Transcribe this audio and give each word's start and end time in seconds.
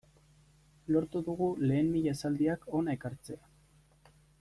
Lortu 0.95 1.21
dugu 1.29 1.51
lehen 1.67 1.93
mila 1.97 2.17
esaldiak 2.17 2.69
hona 2.77 3.01
ekartzea. 3.01 3.41